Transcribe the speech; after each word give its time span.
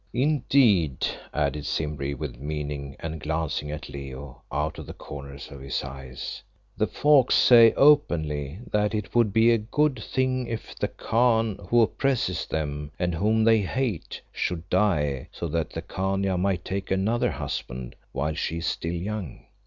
"Indeed," 0.13 1.05
added 1.31 1.63
Simbri, 1.63 2.15
with 2.15 2.39
meaning, 2.39 2.95
and 3.01 3.21
glancing 3.21 3.69
at 3.69 3.87
Leo, 3.87 4.41
out 4.51 4.79
of 4.79 4.87
the 4.87 4.95
corners 4.95 5.51
of 5.51 5.59
his 5.61 5.83
eyes, 5.83 6.41
"the 6.75 6.87
folk 6.87 7.31
say 7.31 7.71
openly 7.73 8.61
that 8.71 8.95
it 8.95 9.13
would 9.13 9.31
be 9.31 9.51
a 9.51 9.59
good 9.59 10.01
thing 10.03 10.47
if 10.47 10.75
the 10.75 10.87
Khan, 10.87 11.59
who 11.69 11.81
oppresses 11.83 12.47
them 12.47 12.91
and 12.97 13.13
whom 13.13 13.43
they 13.43 13.59
hate, 13.61 14.19
should 14.31 14.67
die, 14.71 15.27
so 15.31 15.47
that 15.49 15.69
the 15.69 15.83
Khania 15.83 16.35
might 16.35 16.65
take 16.65 16.89
another 16.89 17.29
husband 17.29 17.95
while 18.11 18.33
she 18.33 18.57
is 18.57 18.65
still 18.65 18.91
young. 18.91 19.45